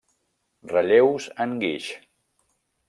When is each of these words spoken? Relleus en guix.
Relleus 0.71 1.29
en 1.47 1.55
guix. 1.65 1.95